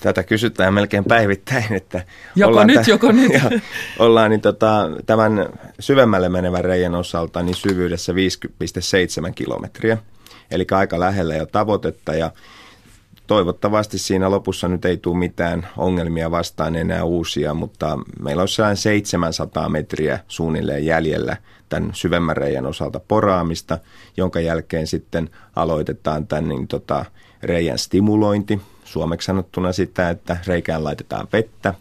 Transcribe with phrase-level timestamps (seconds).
[0.00, 2.04] Tätä kysytään melkein päivittäin, että
[2.36, 3.32] joko ollaan, nyt, joko nyt.
[3.42, 3.50] Ja,
[3.98, 5.46] ollaan niin tota, tämän
[5.80, 9.98] syvemmälle menevän reijän osalta niin syvyydessä 5,7 kilometriä,
[10.50, 12.30] eli aika lähellä jo tavoitetta ja
[13.26, 18.76] toivottavasti siinä lopussa nyt ei tule mitään ongelmia vastaan enää uusia, mutta meillä on sellainen
[18.76, 21.36] 700 metriä suunnilleen jäljellä
[21.68, 23.78] tämän syvemmän reijän osalta poraamista,
[24.16, 27.04] jonka jälkeen sitten aloitetaan tämän niin tota,
[27.42, 28.60] reijän stimulointi,
[28.90, 31.74] suomeksi sanottuna sitä, että reikään laitetaan vettä.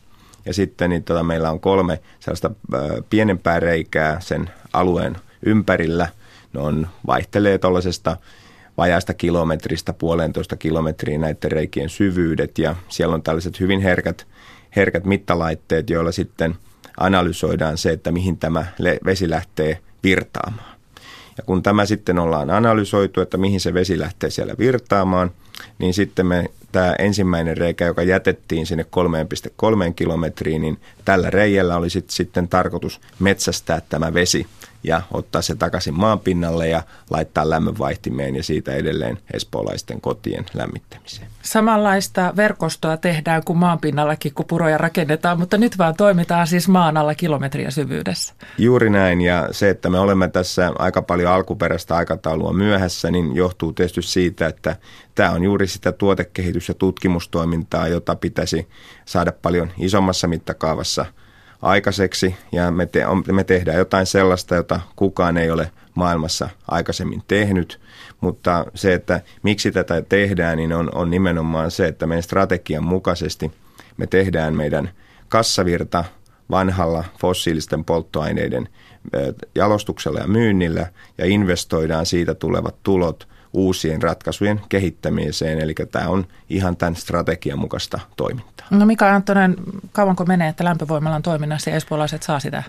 [0.45, 2.51] Ja sitten niin tota, meillä on kolme sellaista
[3.09, 6.07] pienempää reikää sen alueen ympärillä.
[6.53, 8.17] Ne on, vaihtelee tuollaisesta
[8.77, 14.27] vajaasta kilometristä puolentoista kilometriin näiden reikien syvyydet ja siellä on tällaiset hyvin herkät,
[14.75, 16.55] herkät mittalaitteet, joilla sitten
[16.97, 18.65] analysoidaan se, että mihin tämä
[19.05, 20.79] vesi lähtee virtaamaan.
[21.37, 25.31] Ja kun tämä sitten ollaan analysoitu, että mihin se vesi lähtee siellä virtaamaan,
[25.79, 28.85] niin sitten me tämä ensimmäinen reikä, joka jätettiin sinne
[29.87, 34.47] 3,3 kilometriin, niin tällä reijällä oli sitten tarkoitus metsästää tämä vesi
[34.83, 41.27] ja ottaa se takaisin maanpinnalle ja laittaa lämmönvaihtimeen ja siitä edelleen espoolaisten kotien lämmittämiseen.
[41.41, 47.15] Samanlaista verkostoa tehdään kuin maanpinnallakin, kun puroja rakennetaan, mutta nyt vaan toimitaan siis maan alla
[47.15, 48.33] kilometriä syvyydessä.
[48.57, 53.73] Juuri näin ja se, että me olemme tässä aika paljon alkuperäistä aikataulua myöhässä, niin johtuu
[53.73, 54.75] tietysti siitä, että
[55.15, 58.67] tämä on juuri sitä tuotekehitys- ja tutkimustoimintaa, jota pitäisi
[59.05, 61.05] saada paljon isommassa mittakaavassa–
[61.61, 67.79] aikaiseksi ja me, te, me tehdään jotain sellaista, jota kukaan ei ole maailmassa aikaisemmin tehnyt.
[68.21, 73.51] Mutta se, että miksi tätä tehdään, niin on, on nimenomaan se, että meidän strategian mukaisesti
[73.97, 74.89] me tehdään meidän
[75.29, 76.05] kassavirta
[76.51, 78.69] vanhalla fossiilisten polttoaineiden
[79.55, 80.87] jalostuksella ja myynnillä
[81.17, 85.59] ja investoidaan siitä tulevat tulot uusien ratkaisujen kehittämiseen.
[85.59, 88.67] Eli tämä on ihan tämän strategian mukaista toimintaa.
[88.69, 89.55] No Mika Antonen,
[89.91, 92.63] kauanko menee, että lämpövoimalan toiminnassa ja espoolaiset saa sitä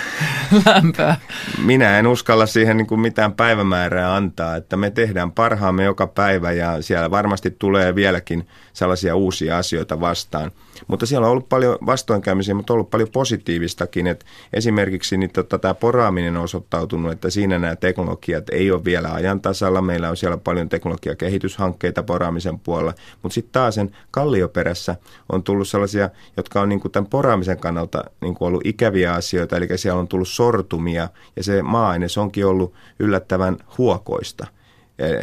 [0.66, 1.16] lämpöä?
[1.64, 6.52] Minä en uskalla siihen niin kuin mitään päivämäärää antaa, että me tehdään parhaamme joka päivä
[6.52, 10.50] ja siellä varmasti tulee vieläkin sellaisia uusia asioita vastaan.
[10.86, 14.06] Mutta siellä on ollut paljon vastoinkäymisiä, mutta on ollut paljon positiivistakin.
[14.06, 19.12] Että esimerkiksi niin tota, tämä poraaminen on osoittautunut, että siinä nämä teknologiat ei ole vielä
[19.12, 19.82] ajan tasalla.
[19.82, 24.96] Meillä on siellä paljon teknologiakehityshankkeita poraamisen puolella, mutta sitten taas sen kallioperässä
[25.32, 29.56] on tullut sellaisia, jotka on niin kuin tämän poraamisen kannalta niin kuin ollut ikäviä asioita,
[29.56, 34.46] eli siellä on tullut sortumia ja se maa-aines onkin ollut yllättävän huokoista–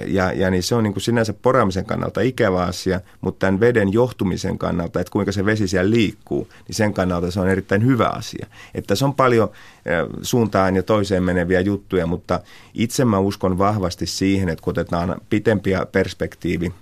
[0.08, 3.94] ja, ja niin se on niin kuin sinänsä poraamisen kannalta ikävä asia, mutta tämän veden
[3.94, 8.08] johtumisen kannalta, että kuinka se vesi siellä liikkuu, niin sen kannalta se on erittäin hyvä
[8.08, 8.48] asia.
[8.76, 9.50] Että se on paljon
[10.22, 12.40] suuntaan ja toiseen meneviä juttuja, mutta
[12.74, 16.74] itse mä uskon vahvasti siihen, että kun otetaan pitempiä perspektiivi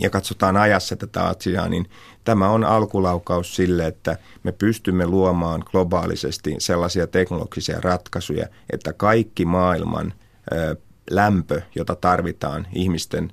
[0.00, 1.90] ja katsotaan ajassa tätä asiaa, niin
[2.24, 10.12] tämä on alkulaukaus sille, että me pystymme luomaan globaalisesti sellaisia teknologisia ratkaisuja, että kaikki maailman
[11.10, 13.32] lämpö, jota tarvitaan ihmisten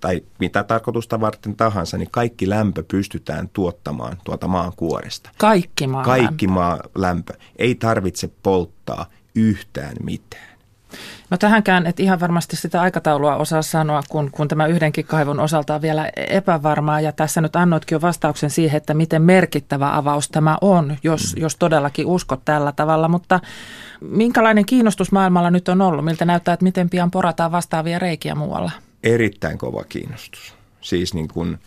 [0.00, 5.30] tai mitä tarkoitusta varten tahansa, niin kaikki lämpö pystytään tuottamaan tuolta maan kuoresta.
[5.38, 7.32] Kaikki maan Kaikki maan lämpö.
[7.56, 10.53] Ei tarvitse polttaa yhtään mitään.
[11.30, 15.74] No tähänkään, että ihan varmasti sitä aikataulua osaa sanoa, kun, kun tämä yhdenkin kaivon osalta
[15.74, 17.00] on vielä epävarmaa.
[17.00, 21.42] Ja tässä nyt annoitkin jo vastauksen siihen, että miten merkittävä avaus tämä on, jos, mm.
[21.42, 23.08] jos todellakin uskot tällä tavalla.
[23.08, 23.40] Mutta
[24.00, 26.04] minkälainen kiinnostus maailmalla nyt on ollut?
[26.04, 28.70] Miltä näyttää, että miten pian porataan vastaavia reikiä muualla?
[29.02, 30.54] Erittäin kova kiinnostus.
[30.80, 31.58] Siis niin kuin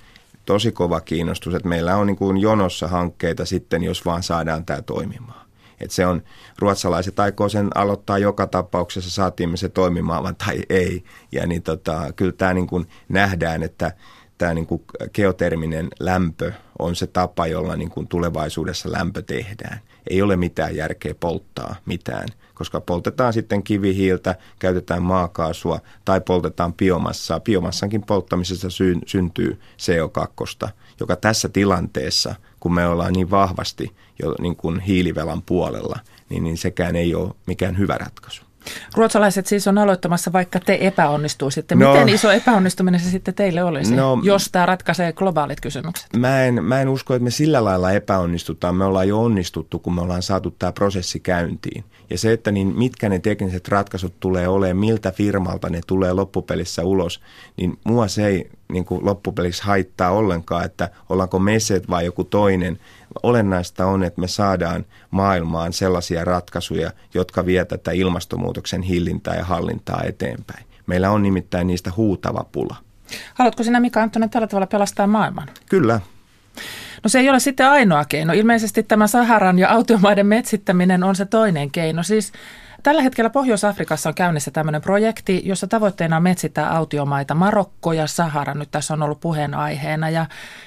[0.45, 4.81] tosi kova kiinnostus, että meillä on niin kuin jonossa hankkeita sitten, jos vaan saadaan tämä
[4.81, 5.46] toimimaan.
[5.81, 6.23] Että se on,
[6.59, 11.03] ruotsalaiset aikoo sen aloittaa joka tapauksessa, saatiin me se toimimaan tai ei.
[11.31, 13.91] Ja niin tota, kyllä tämä niin kuin nähdään, että
[14.37, 14.81] tämä niin kuin
[15.13, 19.79] geoterminen lämpö on se tapa, jolla niin kuin tulevaisuudessa lämpö tehdään.
[20.09, 27.39] Ei ole mitään järkeä polttaa mitään, koska poltetaan sitten kivihiiltä, käytetään maakaasua tai poltetaan biomassaa.
[27.39, 28.67] Biomassankin polttamisessa
[29.05, 32.35] syntyy CO2, joka tässä tilanteessa,
[32.67, 35.99] kun me ollaan niin vahvasti jo niin kuin hiilivelan puolella,
[36.29, 38.43] niin, niin sekään ei ole mikään hyvä ratkaisu.
[38.95, 41.75] Ruotsalaiset siis on aloittamassa, vaikka te epäonnistuisitte.
[41.75, 46.07] No, Miten iso epäonnistuminen se sitten teille olisi, no, jos tämä ratkaisee globaalit kysymykset?
[46.17, 48.75] Mä en, mä en usko, että me sillä lailla epäonnistutaan.
[48.75, 51.83] Me ollaan jo onnistuttu, kun me ollaan saatu tämä prosessi käyntiin.
[52.09, 56.83] Ja se, että niin mitkä ne tekniset ratkaisut tulee olemaan, miltä firmalta ne tulee loppupelissä
[56.83, 57.21] ulos,
[57.57, 62.79] niin mua se ei niin kuin loppupelissä haittaa ollenkaan, että ollaanko meset vai joku toinen–
[63.23, 70.01] olennaista on, että me saadaan maailmaan sellaisia ratkaisuja, jotka vie tätä ilmastonmuutoksen hillintää ja hallintaa
[70.03, 70.65] eteenpäin.
[70.87, 72.75] Meillä on nimittäin niistä huutava pula.
[73.33, 75.49] Haluatko sinä Mika Anttonen tällä tavalla pelastaa maailman?
[75.69, 75.99] Kyllä,
[77.03, 78.33] No se ei ole sitten ainoa keino.
[78.33, 82.03] Ilmeisesti tämä Saharan ja autiomaiden metsittäminen on se toinen keino.
[82.03, 82.31] Siis
[82.87, 87.35] Tällä hetkellä Pohjois-Afrikassa on käynnissä tämmöinen projekti, jossa tavoitteena on metsittää autiomaita.
[87.35, 90.09] Marokko ja Sahara nyt tässä on ollut puheenaiheena.
[90.09, 90.25] Ja,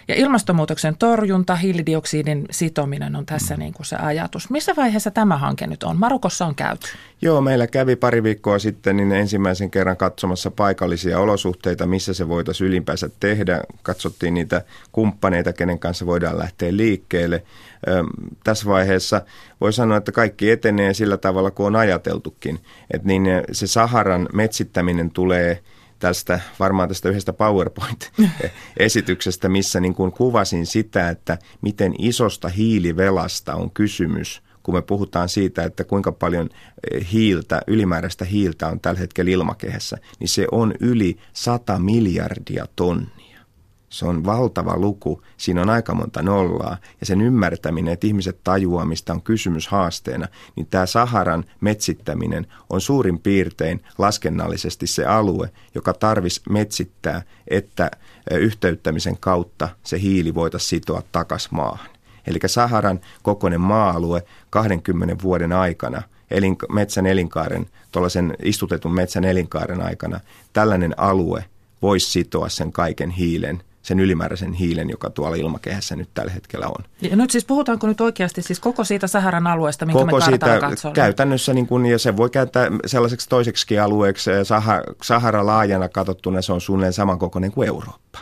[0.08, 3.58] ja ilmastonmuutoksen torjunta, hiilidioksidin sitominen on tässä mm.
[3.58, 4.50] niin kuin se ajatus.
[4.50, 5.96] Missä vaiheessa tämä hanke nyt on?
[5.96, 6.88] Marokossa on käyty.
[7.22, 12.68] Joo, meillä kävi pari viikkoa sitten niin ensimmäisen kerran katsomassa paikallisia olosuhteita, missä se voitaisiin
[12.68, 13.60] ylipäänsä tehdä.
[13.82, 14.62] Katsottiin niitä
[14.92, 17.42] kumppaneita, kenen kanssa voidaan lähteä liikkeelle.
[18.44, 19.22] Tässä vaiheessa
[19.60, 22.58] voi sanoa, että kaikki etenee sillä tavalla kuin on ajateltukin.
[22.90, 25.62] Että niin se Saharan metsittäminen tulee
[25.98, 33.70] tästä varmaan tästä yhdestä PowerPoint-esityksestä, missä niin kuin kuvasin sitä, että miten isosta hiilivelasta on
[33.70, 36.48] kysymys– kun me puhutaan siitä, että kuinka paljon
[36.90, 43.19] eh, hiiltä, ylimääräistä hiiltä on tällä hetkellä ilmakehässä, niin se on yli 100 miljardia tonnia.
[43.90, 48.84] Se on valtava luku, siinä on aika monta nollaa ja sen ymmärtäminen, että ihmiset tajuaa,
[48.84, 55.92] mistä on kysymys haasteena, niin tämä Saharan metsittäminen on suurin piirtein laskennallisesti se alue, joka
[55.92, 57.90] tarvisi metsittää, että
[58.30, 61.90] yhteyttämisen kautta se hiili voitaisiin sitoa takaisin maahan.
[62.26, 70.20] Eli Saharan kokoinen maa-alue 20 vuoden aikana, elin, metsän elinkaaren, tuollaisen istutetun metsän elinkaaren aikana,
[70.52, 71.44] tällainen alue
[71.82, 76.84] voisi sitoa sen kaiken hiilen sen ylimääräisen hiilen, joka tuolla ilmakehässä nyt tällä hetkellä on.
[77.00, 80.58] Ja nyt siis puhutaanko nyt oikeasti siis koko siitä Saharan alueesta, minkä koko me siitä
[80.60, 80.94] katsomme?
[80.94, 86.52] käytännössä, niin kun, ja se voi käyttää sellaiseksi toiseksi alueeksi, Sahara, Sahara laajana katsottuna se
[86.52, 88.18] on suunnilleen samankokoinen kuin Eurooppa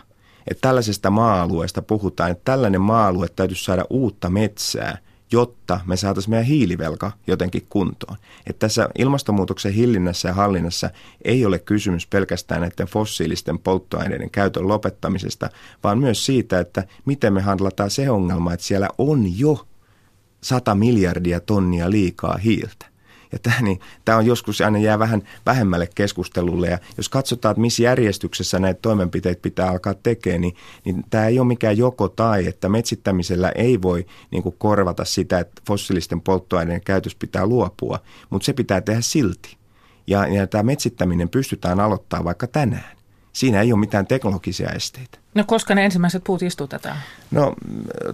[0.51, 4.99] että tällaisesta maa-alueesta puhutaan, että tällainen maa-alue täytyisi saada uutta metsää,
[5.33, 8.17] jotta me saataisiin meidän hiilivelka jotenkin kuntoon.
[8.47, 10.91] Että tässä ilmastonmuutoksen hillinnässä ja hallinnassa
[11.25, 15.51] ei ole kysymys pelkästään näiden fossiilisten polttoaineiden käytön lopettamisesta,
[15.85, 19.67] vaan myös siitä, että miten me handlataan se ongelma, että siellä on jo
[20.43, 22.87] 100 miljardia tonnia liikaa hiiltä.
[23.33, 26.69] Ja tämä, niin, tämä on joskus aina jää vähän vähemmälle keskustelulle.
[26.69, 31.39] Ja jos katsotaan, että missä järjestyksessä näitä toimenpiteitä pitää alkaa tekemään, niin, niin tämä ei
[31.39, 36.85] ole mikään joko tai, että metsittämisellä ei voi niin kuin korvata sitä, että fossiilisten polttoaineiden
[36.85, 37.99] käytös pitää luopua,
[38.31, 39.57] mutta se pitää tehdä silti.
[40.07, 42.98] Ja, ja tämä metsittäminen pystytään aloittamaan vaikka tänään.
[43.39, 45.19] Siinä ei ole mitään teknologisia esteitä.
[45.35, 46.97] No koska ne ensimmäiset puut istutetaan?
[47.31, 47.55] No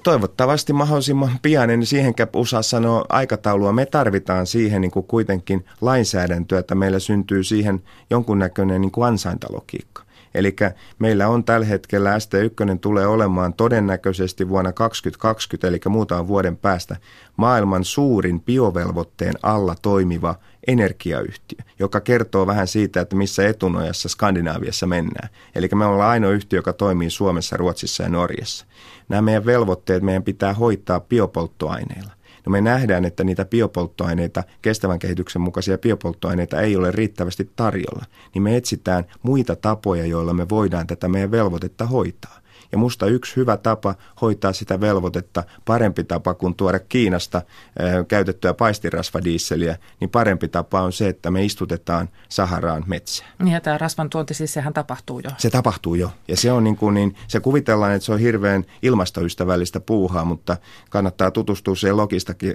[0.03, 3.73] toivottavasti mahdollisimman pian, en siihenkään osaa sanoa aikataulua.
[3.73, 10.03] Me tarvitaan siihen niin kuin kuitenkin lainsäädäntöä, että meillä syntyy siihen jonkunnäköinen niin kuin ansaintalogiikka.
[10.35, 10.57] Eli
[10.99, 16.97] meillä on tällä hetkellä ST1 tulee olemaan todennäköisesti vuonna 2020, eli muutaman vuoden päästä,
[17.37, 20.35] maailman suurin biovelvoitteen alla toimiva
[20.67, 25.29] energiayhtiö, joka kertoo vähän siitä, että missä etunojassa Skandinaaviassa mennään.
[25.55, 28.67] Eli me ollaan ainoa yhtiö, joka toimii Suomessa, Ruotsissa ja Norjassa.
[29.09, 32.13] Nämä meidän velvoitteet meidän pitää hoitaa biopolttoaineilla.
[32.47, 38.05] No me nähdään, että niitä biopolttoaineita, kestävän kehityksen mukaisia biopolttoaineita ei ole riittävästi tarjolla.
[38.35, 42.44] Niin me etsitään muita tapoja, joilla me voidaan tätä meidän velvoitetta hoitaa.
[42.73, 47.43] Ja musta yksi hyvä tapa hoitaa sitä velvoitetta, parempi tapa kuin tuoda Kiinasta
[47.79, 53.31] ää, käytettyä paistirasvadiisseliä, niin parempi tapa on se, että me istutetaan Saharaan metsään.
[53.39, 55.31] Niin ja tämä rasvan tuonti siis sehän tapahtuu jo.
[55.39, 56.11] Se tapahtuu jo.
[56.29, 60.57] Ja se on niin kuin niin, se kuvitellaan, että se on hirveän ilmastoystävällistä puuhaa, mutta
[60.91, 61.97] kannattaa tutustua siihen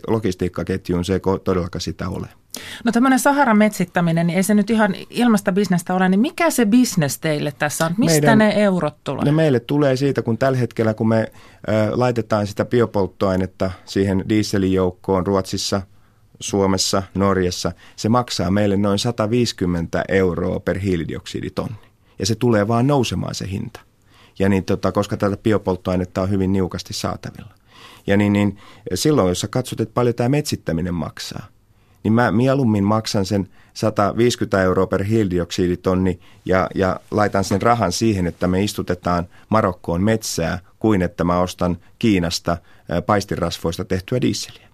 [0.08, 2.28] logistiikkaketjuun, se ei todellakaan sitä ole.
[2.84, 6.66] No tämmöinen Saharan metsittäminen, niin ei se nyt ihan ilmasta bisnestä ole, niin mikä se
[6.66, 7.96] bisnes teille tässä on?
[7.98, 9.26] Mistä Meidän, ne eurot tulee?
[9.26, 11.32] No meille tulee siitä, kun tällä hetkellä, kun me ö,
[11.92, 15.82] laitetaan sitä biopolttoainetta siihen dieselin joukkoon Ruotsissa,
[16.40, 21.76] Suomessa, Norjassa, se maksaa meille noin 150 euroa per hiilidioksiditonni.
[22.20, 23.80] Ja se tulee vaan nousemaan se hinta.
[24.40, 27.54] Ja niin, tota, koska tätä biopolttoainetta on hyvin niukasti saatavilla.
[28.08, 28.58] Ja niin, niin
[28.94, 31.46] silloin, jos sä katsot, että paljon tämä metsittäminen maksaa–
[32.04, 38.28] niin mä mieluummin maksan sen 150 euroa per hiilidioksiditonni ja, ja laitan sen rahan siihen,
[38.28, 42.58] että me istutetaan Marokkoon metsää, kuin että mä ostan Kiinasta
[43.06, 44.69] paistirasvoista tehtyä dieseliä.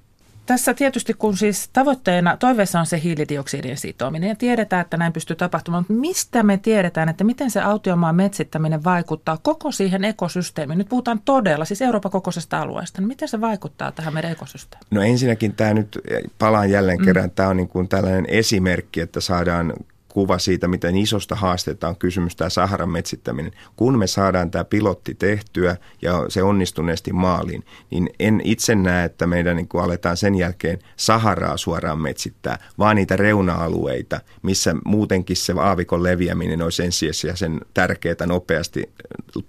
[0.46, 5.36] Tässä tietysti kun siis tavoitteena, toiveessa on se hiilidioksidin sitominen ja tiedetään, että näin pystyy
[5.36, 10.78] tapahtumaan, mutta mistä me tiedetään, että miten se autiomaan metsittäminen vaikuttaa koko siihen ekosysteemiin?
[10.78, 14.88] Nyt puhutaan todella, siis Euroopan kokoisesta alueesta, niin miten se vaikuttaa tähän meidän ekosysteemiin?
[14.92, 16.00] No ensinnäkin tämä nyt,
[16.40, 17.32] palaan jälleen kerran, mm.
[17.32, 19.74] tämä on niin kuin tällainen esimerkki, että saadaan
[20.16, 23.52] kuva siitä, miten isosta haasteesta on kysymys tämä Saharan metsittäminen.
[23.76, 29.28] Kun me saadaan tämä pilotti tehtyä ja se onnistuneesti maaliin, niin en itse näe, että
[29.28, 36.04] meidän niin aletaan sen jälkeen Saharaa suoraan metsittää, vaan niitä reuna-alueita, missä muutenkin se aavikon
[36.04, 38.90] leviäminen olisi ensisijaisen tärkeää nopeasti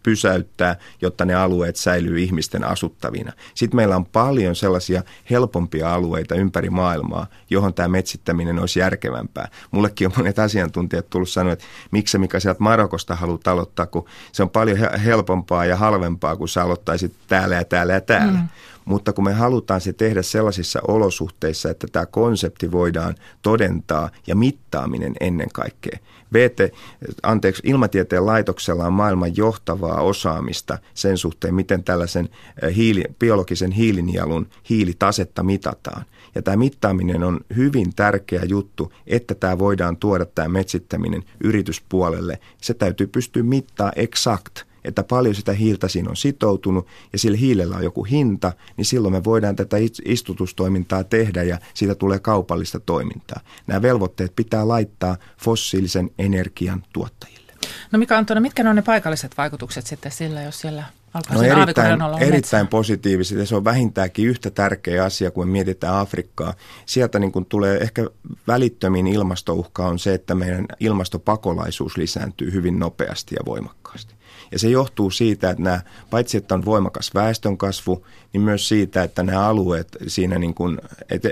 [0.03, 3.33] pysäyttää, jotta ne alueet säilyy ihmisten asuttavina.
[3.55, 9.49] Sitten meillä on paljon sellaisia helpompia alueita ympäri maailmaa, johon tämä metsittäminen olisi järkevämpää.
[9.71, 14.43] Mullekin on monet asiantuntijat tullut sanoa, että miksi mikä sieltä Marokosta haluat aloittaa, kun se
[14.43, 18.39] on paljon helpompaa ja halvempaa, kun sä aloittaisit täällä ja täällä ja täällä.
[18.39, 18.49] Mm.
[18.87, 25.15] Mutta kun me halutaan se tehdä sellaisissa olosuhteissa, että tämä konsepti voidaan todentaa ja mittaaminen
[25.21, 25.99] ennen kaikkea.
[26.33, 26.75] VT,
[27.23, 32.29] anteeksi, ilmatieteen laitoksella on maailman johtavaa osaamista sen suhteen, miten tällaisen
[32.63, 36.05] eh, hiili, biologisen hiilinielun hiilitasetta mitataan.
[36.35, 42.39] Ja tämä mittaaminen on hyvin tärkeä juttu, että tämä voidaan tuoda tämä metsittäminen yrityspuolelle.
[42.63, 47.77] Se täytyy pystyä mittaa exakt että paljon sitä hiiltä siinä on sitoutunut ja sillä hiilellä
[47.77, 53.41] on joku hinta, niin silloin me voidaan tätä istutustoimintaa tehdä ja siitä tulee kaupallista toimintaa.
[53.67, 57.53] Nämä velvoitteet pitää laittaa fossiilisen energian tuottajille.
[57.93, 60.85] No mikä Antona, mitkä on ne paikalliset vaikutukset sitten sillä, jos siellä
[61.31, 66.55] no erittäin, erittäin positiiviset ja se on vähintäänkin yhtä tärkeä asia, kun mietitään Afrikkaa.
[66.87, 68.07] Sieltä niin kuin tulee ehkä
[68.47, 74.16] välittömin ilmastouhka on se, että meidän ilmastopakolaisuus lisääntyy hyvin nopeasti ja voimakkaasti.
[74.53, 79.23] Ja se johtuu siitä, että nämä, paitsi että on voimakas väestönkasvu, niin myös siitä, että
[79.23, 80.79] nämä alueet siinä niin kuin,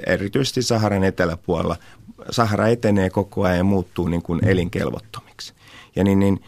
[0.07, 1.77] erityisesti Saharan eteläpuolella,
[2.31, 5.55] Sahara etenee koko ajan ja muuttuu niin kuin elinkelvottomiksi.
[5.97, 6.41] Ja niin, niin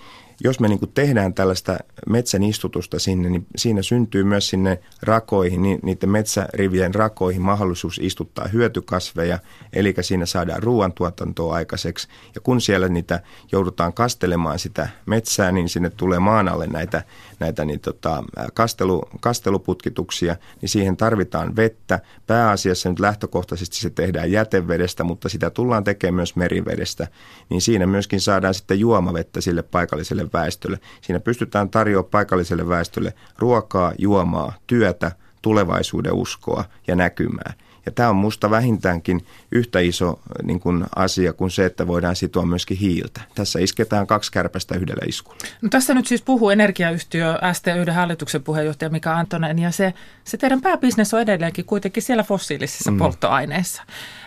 [0.45, 1.79] jos me niin kuin tehdään tällaista
[2.09, 8.49] metsän istutusta sinne, niin siinä syntyy myös sinne rakoihin, niin niiden metsärivien rakoihin mahdollisuus istuttaa
[8.49, 9.39] hyötykasveja,
[9.73, 12.09] eli siinä saadaan ruoantuotantoa aikaiseksi.
[12.35, 13.21] Ja kun siellä niitä
[13.53, 17.03] joudutaan kastelemaan sitä metsää, niin sinne tulee maan alle näitä,
[17.39, 18.25] näitä niin tota,
[18.55, 22.01] kastelu, kasteluputkituksia, niin siihen tarvitaan vettä.
[22.27, 27.09] Pääasiassa nyt lähtökohtaisesti se tehdään jätevedestä, mutta sitä tullaan tekemään myös merivedestä,
[27.49, 30.81] niin siinä myöskin saadaan sitten juomavettä sille paikalliselle väestölle.
[31.01, 35.13] Siinä pystytään tarjoamaan paikalliselle väestölle ruokaa, juomaa, työtä,
[35.43, 37.53] tulevaisuuden uskoa ja näkymää.
[37.87, 42.47] Ja tämä on musta vähintäänkin yhtä iso niin kuin asia kuin se, että voidaan sitoa
[42.47, 43.21] myöskin hiiltä.
[43.35, 45.39] Tässä isketään kaksi kärpästä yhdellä iskulla.
[45.63, 50.61] No tässä nyt siis puhuu energiayhtiö ST1 hallituksen puheenjohtaja Mika Antonen ja se, se teidän
[50.61, 52.99] pääbisnes on edelleenkin kuitenkin siellä fossiilisissa mm.
[52.99, 53.83] polttoaineissa.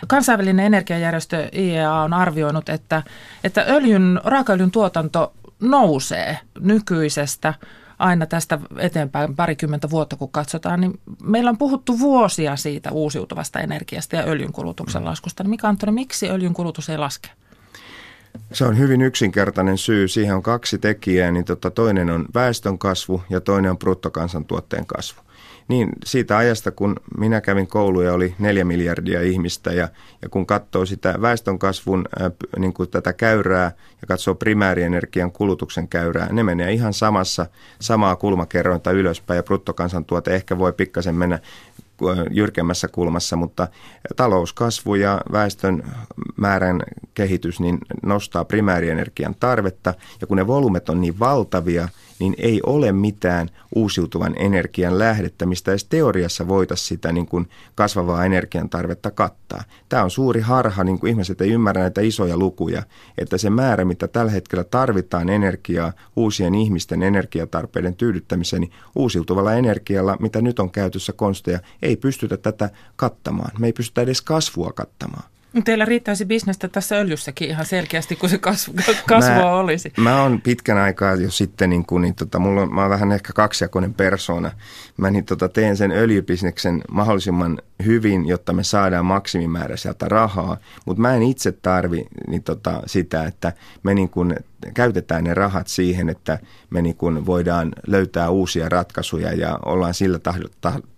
[0.08, 3.02] Kansainvälinen energiajärjestö IEA on arvioinut, että,
[3.44, 7.54] että öljyn, raakaöljyn tuotanto nousee nykyisestä
[8.00, 14.16] aina tästä eteenpäin parikymmentä vuotta, kun katsotaan, niin meillä on puhuttu vuosia siitä uusiutuvasta energiasta
[14.16, 15.06] ja öljynkulutuksen mm.
[15.06, 15.42] laskusta.
[15.42, 17.28] Niin mikä Antoni, miksi öljynkulutus ei laske?
[18.52, 20.08] Se on hyvin yksinkertainen syy.
[20.08, 21.30] Siihen on kaksi tekijää.
[21.30, 25.22] Niin tota, toinen on väestön kasvu ja toinen on bruttokansantuotteen kasvu
[25.68, 29.88] niin siitä ajasta, kun minä kävin kouluja, oli neljä miljardia ihmistä ja,
[30.22, 36.32] ja kun katsoo sitä väestönkasvun äh, niin kuin tätä käyrää ja katsoo primäärienergian kulutuksen käyrää,
[36.32, 37.46] ne menee ihan samassa,
[37.80, 41.38] samaa kulmakerrointa ylöspäin ja bruttokansantuote ehkä voi pikkasen mennä
[42.30, 43.68] jyrkemmässä kulmassa, mutta
[44.16, 45.82] talouskasvu ja väestön
[46.36, 46.82] määrän
[47.14, 49.94] kehitys niin nostaa primäärienergian tarvetta.
[50.20, 51.88] Ja kun ne volyymet on niin valtavia,
[52.20, 58.24] niin ei ole mitään uusiutuvan energian lähdettä, mistä edes teoriassa voitaisiin sitä niin kuin kasvavaa
[58.24, 59.64] energian tarvetta kattaa.
[59.88, 62.82] Tämä on suuri harha, niin kuin ihmiset ei ymmärrä näitä isoja lukuja,
[63.18, 70.16] että se määrä, mitä tällä hetkellä tarvitaan energiaa uusien ihmisten energiatarpeiden tyydyttämiseen, niin uusiutuvalla energialla,
[70.20, 73.50] mitä nyt on käytössä konsteja, ei pystytä tätä kattamaan.
[73.58, 75.30] Me ei pystytä edes kasvua kattamaan.
[75.64, 78.74] Teillä riittäisi bisnestä tässä öljyssäkin ihan selkeästi, kun se kasvu,
[79.06, 79.92] kasvua mä, olisi.
[79.96, 83.12] Mä oon pitkän aikaa jo sitten, niin kun, niin tota, mulla on, mä oon vähän
[83.12, 84.50] ehkä kaksijakoinen persona.
[84.96, 91.00] Mä niin, tota, teen sen öljybisneksen mahdollisimman hyvin, jotta me saadaan maksimimäärä sieltä rahaa, mutta
[91.00, 93.52] mä en itse tarvi niin, tota, sitä, että
[93.82, 94.36] me niin kun,
[94.74, 96.38] käytetään ne rahat siihen, että
[96.70, 100.18] me niin kun, voidaan löytää uusia ratkaisuja ja ollaan sillä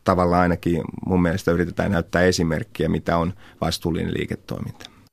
[0.04, 4.91] tavalla ainakin mun mielestä yritetään näyttää esimerkkiä, mitä on vastuullinen liiketoiminta.